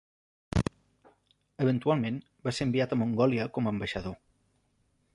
Eventualment 1.67 2.19
va 2.49 2.57
ser 2.59 2.69
enviat 2.71 2.97
a 2.97 3.01
Mongòlia 3.03 3.49
com 3.59 3.69
a 3.71 3.75
ambaixador. 3.77 4.21